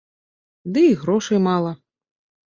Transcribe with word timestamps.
Ды 0.77 0.81
і 0.91 0.95
грошай 1.01 1.39
мала. 1.47 1.71